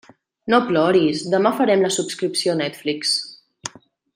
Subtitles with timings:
[0.53, 3.17] No ploris, demà farem la subscripció a Netflix.